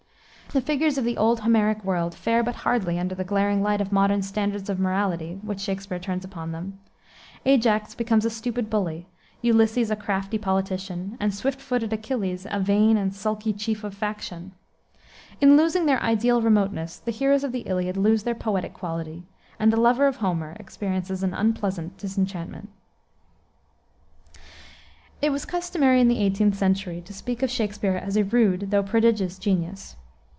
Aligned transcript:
The 0.53 0.59
figures 0.59 0.97
of 0.97 1.05
the 1.05 1.15
old 1.15 1.39
Homeric 1.39 1.81
world 1.85 2.13
fare 2.13 2.43
but 2.43 2.57
hardly 2.67 2.99
under 2.99 3.15
the 3.15 3.23
glaring 3.23 3.63
light 3.63 3.79
of 3.79 3.93
modern 3.93 4.21
standards 4.21 4.69
of 4.69 4.81
morality 4.81 5.39
which 5.43 5.61
Shakspere 5.61 5.97
turns 5.97 6.25
upon 6.25 6.51
them. 6.51 6.77
Ajax 7.45 7.95
becomes 7.95 8.25
a 8.25 8.29
stupid 8.29 8.69
bully, 8.69 9.07
Ulysses 9.41 9.89
a 9.89 9.95
crafty 9.95 10.37
politician, 10.37 11.15
and 11.21 11.33
swift 11.33 11.61
footed 11.61 11.93
Achilles 11.93 12.45
a 12.51 12.59
vain 12.59 12.97
and 12.97 13.15
sulky 13.15 13.53
chief 13.53 13.85
of 13.85 13.93
faction. 13.93 14.51
In 15.39 15.55
losing 15.55 15.85
their 15.85 16.03
ideal 16.03 16.41
remoteness, 16.41 16.99
the 16.99 17.11
heroes 17.13 17.45
of 17.45 17.53
the 17.53 17.61
Iliad 17.61 17.95
lose 17.95 18.23
their 18.23 18.35
poetic 18.35 18.73
quality, 18.73 19.23
and 19.57 19.71
the 19.71 19.79
lover 19.79 20.05
of 20.05 20.17
Homer 20.17 20.57
experiences 20.59 21.23
an 21.23 21.33
unpleasant 21.33 21.95
disenchantment. 21.97 22.67
It 25.21 25.29
was 25.29 25.45
customary 25.45 26.01
in 26.01 26.09
the 26.09 26.17
18th 26.29 26.55
century 26.55 26.99
to 27.05 27.13
speak 27.13 27.41
of 27.41 27.49
Shakspere 27.49 27.95
as 27.95 28.17
a 28.17 28.25
rude 28.25 28.69
though 28.71 28.83
prodigious 28.83 29.39
genius. 29.39 29.95